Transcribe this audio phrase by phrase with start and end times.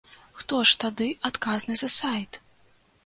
[0.39, 2.41] Хто ж тады адказны за сайт?